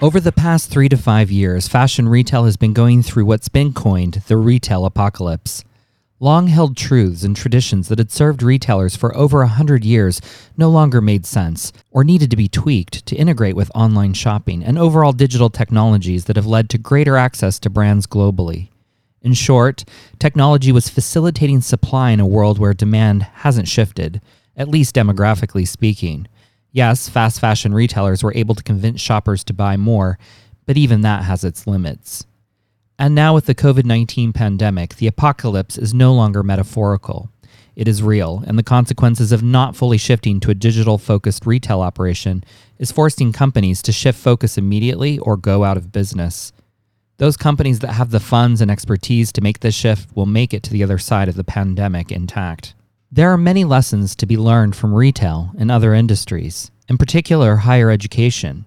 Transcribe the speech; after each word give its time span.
Over 0.00 0.20
the 0.20 0.32
past 0.34 0.70
three 0.70 0.88
to 0.88 0.96
five 0.96 1.30
years, 1.30 1.68
fashion 1.68 2.08
retail 2.08 2.44
has 2.44 2.56
been 2.56 2.72
going 2.72 3.04
through 3.04 3.26
what's 3.26 3.48
been 3.48 3.72
coined 3.72 4.14
the 4.26 4.36
retail 4.36 4.84
apocalypse. 4.84 5.62
Long 6.18 6.48
held 6.48 6.76
truths 6.76 7.22
and 7.22 7.36
traditions 7.36 7.86
that 7.86 7.98
had 7.98 8.10
served 8.10 8.42
retailers 8.42 8.96
for 8.96 9.16
over 9.16 9.42
a 9.42 9.48
hundred 9.48 9.84
years 9.84 10.20
no 10.56 10.70
longer 10.70 11.00
made 11.00 11.24
sense 11.24 11.72
or 11.92 12.02
needed 12.02 12.32
to 12.32 12.36
be 12.36 12.48
tweaked 12.48 13.06
to 13.06 13.14
integrate 13.14 13.54
with 13.54 13.70
online 13.76 14.12
shopping 14.12 14.64
and 14.64 14.76
overall 14.76 15.12
digital 15.12 15.50
technologies 15.50 16.24
that 16.24 16.34
have 16.34 16.46
led 16.46 16.68
to 16.70 16.78
greater 16.78 17.16
access 17.16 17.60
to 17.60 17.70
brands 17.70 18.08
globally. 18.08 18.70
In 19.28 19.34
short, 19.34 19.84
technology 20.18 20.72
was 20.72 20.88
facilitating 20.88 21.60
supply 21.60 22.12
in 22.12 22.18
a 22.18 22.26
world 22.26 22.58
where 22.58 22.72
demand 22.72 23.24
hasn't 23.24 23.68
shifted, 23.68 24.22
at 24.56 24.70
least 24.70 24.94
demographically 24.94 25.68
speaking. 25.68 26.26
Yes, 26.72 27.10
fast 27.10 27.38
fashion 27.38 27.74
retailers 27.74 28.22
were 28.22 28.32
able 28.34 28.54
to 28.54 28.62
convince 28.62 29.02
shoppers 29.02 29.44
to 29.44 29.52
buy 29.52 29.76
more, 29.76 30.18
but 30.64 30.78
even 30.78 31.02
that 31.02 31.24
has 31.24 31.44
its 31.44 31.66
limits. 31.66 32.24
And 32.98 33.14
now, 33.14 33.34
with 33.34 33.44
the 33.44 33.54
COVID 33.54 33.84
19 33.84 34.32
pandemic, 34.32 34.96
the 34.96 35.06
apocalypse 35.06 35.76
is 35.76 35.92
no 35.92 36.14
longer 36.14 36.42
metaphorical. 36.42 37.30
It 37.76 37.86
is 37.86 38.02
real, 38.02 38.42
and 38.46 38.58
the 38.58 38.62
consequences 38.62 39.30
of 39.30 39.42
not 39.42 39.76
fully 39.76 39.98
shifting 39.98 40.40
to 40.40 40.50
a 40.50 40.54
digital 40.54 40.96
focused 40.96 41.44
retail 41.44 41.82
operation 41.82 42.44
is 42.78 42.90
forcing 42.90 43.34
companies 43.34 43.82
to 43.82 43.92
shift 43.92 44.18
focus 44.18 44.56
immediately 44.56 45.18
or 45.18 45.36
go 45.36 45.64
out 45.64 45.76
of 45.76 45.92
business. 45.92 46.50
Those 47.18 47.36
companies 47.36 47.80
that 47.80 47.94
have 47.94 48.10
the 48.10 48.20
funds 48.20 48.60
and 48.60 48.70
expertise 48.70 49.32
to 49.32 49.40
make 49.40 49.58
this 49.58 49.74
shift 49.74 50.14
will 50.14 50.24
make 50.24 50.54
it 50.54 50.62
to 50.62 50.70
the 50.70 50.84
other 50.84 50.98
side 50.98 51.28
of 51.28 51.34
the 51.34 51.42
pandemic 51.42 52.12
intact. 52.12 52.74
There 53.10 53.32
are 53.32 53.36
many 53.36 53.64
lessons 53.64 54.14
to 54.16 54.26
be 54.26 54.36
learned 54.36 54.76
from 54.76 54.94
retail 54.94 55.50
and 55.58 55.68
other 55.68 55.94
industries, 55.94 56.70
in 56.88 56.96
particular 56.96 57.56
higher 57.56 57.90
education. 57.90 58.66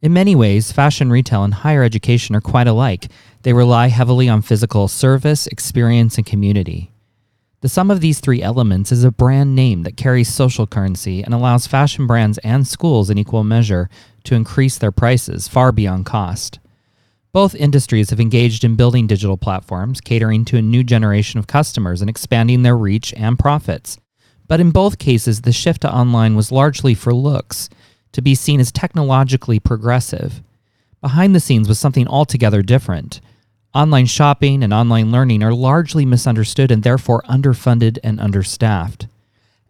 In 0.00 0.14
many 0.14 0.34
ways, 0.34 0.72
fashion 0.72 1.10
retail 1.10 1.44
and 1.44 1.52
higher 1.52 1.82
education 1.82 2.34
are 2.34 2.40
quite 2.40 2.66
alike. 2.66 3.08
They 3.42 3.52
rely 3.52 3.88
heavily 3.88 4.26
on 4.26 4.40
physical 4.40 4.88
service, 4.88 5.46
experience, 5.48 6.16
and 6.16 6.24
community. 6.24 6.92
The 7.60 7.68
sum 7.68 7.90
of 7.90 8.00
these 8.00 8.20
three 8.20 8.42
elements 8.42 8.90
is 8.90 9.04
a 9.04 9.12
brand 9.12 9.54
name 9.54 9.82
that 9.82 9.98
carries 9.98 10.32
social 10.32 10.66
currency 10.66 11.22
and 11.22 11.34
allows 11.34 11.66
fashion 11.66 12.06
brands 12.06 12.38
and 12.38 12.66
schools 12.66 13.10
in 13.10 13.18
equal 13.18 13.44
measure 13.44 13.90
to 14.24 14.34
increase 14.34 14.78
their 14.78 14.92
prices 14.92 15.46
far 15.46 15.72
beyond 15.72 16.06
cost. 16.06 16.58
Both 17.32 17.54
industries 17.54 18.10
have 18.10 18.20
engaged 18.20 18.62
in 18.62 18.76
building 18.76 19.06
digital 19.06 19.38
platforms, 19.38 20.02
catering 20.02 20.44
to 20.46 20.58
a 20.58 20.62
new 20.62 20.84
generation 20.84 21.38
of 21.38 21.46
customers 21.46 22.02
and 22.02 22.10
expanding 22.10 22.62
their 22.62 22.76
reach 22.76 23.14
and 23.16 23.38
profits. 23.38 23.98
But 24.48 24.60
in 24.60 24.70
both 24.70 24.98
cases, 24.98 25.40
the 25.40 25.52
shift 25.52 25.80
to 25.80 25.94
online 25.94 26.36
was 26.36 26.52
largely 26.52 26.94
for 26.94 27.14
looks, 27.14 27.70
to 28.12 28.20
be 28.20 28.34
seen 28.34 28.60
as 28.60 28.70
technologically 28.70 29.58
progressive. 29.58 30.42
Behind 31.00 31.34
the 31.34 31.40
scenes 31.40 31.68
was 31.68 31.78
something 31.78 32.06
altogether 32.06 32.60
different. 32.60 33.22
Online 33.74 34.04
shopping 34.04 34.62
and 34.62 34.74
online 34.74 35.10
learning 35.10 35.42
are 35.42 35.54
largely 35.54 36.04
misunderstood 36.04 36.70
and 36.70 36.82
therefore 36.82 37.22
underfunded 37.22 37.98
and 38.04 38.20
understaffed. 38.20 39.06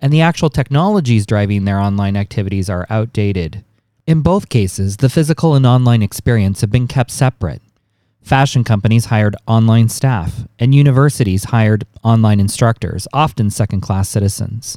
And 0.00 0.10
the 0.10 0.22
actual 0.22 0.48
technologies 0.48 1.26
driving 1.26 1.66
their 1.66 1.78
online 1.78 2.16
activities 2.16 2.70
are 2.70 2.86
outdated. 2.88 3.62
In 4.10 4.22
both 4.22 4.48
cases, 4.48 4.96
the 4.96 5.08
physical 5.08 5.54
and 5.54 5.64
online 5.64 6.02
experience 6.02 6.62
have 6.62 6.70
been 6.72 6.88
kept 6.88 7.12
separate. 7.12 7.62
Fashion 8.20 8.64
companies 8.64 9.04
hired 9.04 9.36
online 9.46 9.88
staff, 9.88 10.48
and 10.58 10.74
universities 10.74 11.44
hired 11.44 11.86
online 12.02 12.40
instructors, 12.40 13.06
often 13.12 13.50
second 13.50 13.82
class 13.82 14.08
citizens. 14.08 14.76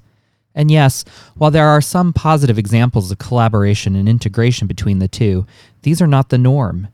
And 0.53 0.69
yes, 0.69 1.03
while 1.33 1.49
there 1.49 1.67
are 1.67 1.81
some 1.81 2.13
positive 2.13 2.59
examples 2.59 3.09
of 3.09 3.17
collaboration 3.17 3.95
and 3.95 4.07
integration 4.07 4.67
between 4.67 4.99
the 4.99 5.07
two, 5.07 5.47
these 5.81 5.99
are 5.99 6.05
not 6.05 6.29
the 6.29 6.37
norm. 6.37 6.89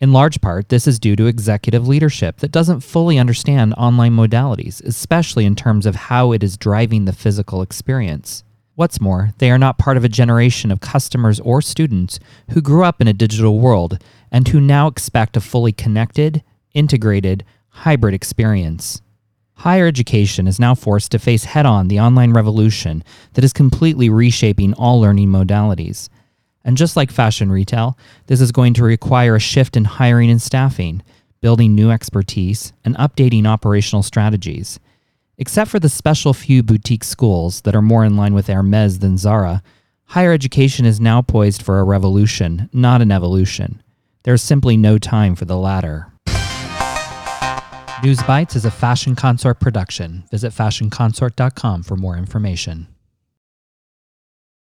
In 0.00 0.12
large 0.12 0.40
part, 0.40 0.70
this 0.70 0.88
is 0.88 0.98
due 0.98 1.14
to 1.14 1.26
executive 1.26 1.86
leadership 1.86 2.38
that 2.38 2.50
doesn't 2.50 2.80
fully 2.80 3.18
understand 3.18 3.72
online 3.74 4.16
modalities, 4.16 4.82
especially 4.82 5.44
in 5.44 5.54
terms 5.54 5.86
of 5.86 5.94
how 5.94 6.32
it 6.32 6.42
is 6.42 6.56
driving 6.56 7.04
the 7.04 7.12
physical 7.12 7.62
experience. 7.62 8.42
What's 8.76 9.00
more, 9.00 9.30
they 9.38 9.52
are 9.52 9.58
not 9.58 9.78
part 9.78 9.96
of 9.96 10.04
a 10.04 10.08
generation 10.08 10.72
of 10.72 10.80
customers 10.80 11.38
or 11.40 11.62
students 11.62 12.18
who 12.50 12.60
grew 12.60 12.82
up 12.82 13.00
in 13.00 13.06
a 13.06 13.12
digital 13.12 13.60
world 13.60 14.02
and 14.32 14.48
who 14.48 14.60
now 14.60 14.88
expect 14.88 15.36
a 15.36 15.40
fully 15.40 15.70
connected, 15.70 16.42
integrated, 16.72 17.44
hybrid 17.68 18.14
experience. 18.14 19.00
Higher 19.58 19.86
education 19.86 20.48
is 20.48 20.58
now 20.58 20.74
forced 20.74 21.12
to 21.12 21.20
face 21.20 21.44
head 21.44 21.66
on 21.66 21.86
the 21.86 22.00
online 22.00 22.32
revolution 22.32 23.04
that 23.34 23.44
is 23.44 23.52
completely 23.52 24.10
reshaping 24.10 24.74
all 24.74 25.00
learning 25.00 25.28
modalities. 25.28 26.08
And 26.64 26.76
just 26.76 26.96
like 26.96 27.12
fashion 27.12 27.52
retail, 27.52 27.96
this 28.26 28.40
is 28.40 28.50
going 28.50 28.74
to 28.74 28.82
require 28.82 29.36
a 29.36 29.40
shift 29.40 29.76
in 29.76 29.84
hiring 29.84 30.30
and 30.30 30.42
staffing, 30.42 31.00
building 31.40 31.76
new 31.76 31.92
expertise, 31.92 32.72
and 32.84 32.96
updating 32.96 33.46
operational 33.46 34.02
strategies. 34.02 34.80
Except 35.36 35.70
for 35.70 35.80
the 35.80 35.88
special 35.88 36.32
few 36.32 36.62
boutique 36.62 37.04
schools 37.04 37.62
that 37.62 37.74
are 37.74 37.82
more 37.82 38.04
in 38.04 38.16
line 38.16 38.34
with 38.34 38.46
Hermes 38.46 39.00
than 39.00 39.18
Zara, 39.18 39.62
higher 40.04 40.32
education 40.32 40.86
is 40.86 41.00
now 41.00 41.22
poised 41.22 41.62
for 41.62 41.80
a 41.80 41.84
revolution, 41.84 42.70
not 42.72 43.02
an 43.02 43.10
evolution. 43.10 43.82
There's 44.22 44.42
simply 44.42 44.76
no 44.76 44.96
time 44.96 45.34
for 45.34 45.44
the 45.44 45.56
latter. 45.56 46.12
News 48.02 48.22
Bites 48.22 48.54
is 48.54 48.64
a 48.64 48.70
Fashion 48.70 49.16
Consort 49.16 49.60
production. 49.60 50.24
Visit 50.30 50.52
fashionconsort.com 50.52 51.82
for 51.82 51.96
more 51.96 52.16
information. 52.16 52.93